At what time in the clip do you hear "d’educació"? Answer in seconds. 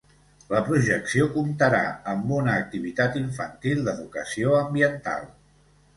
3.89-4.57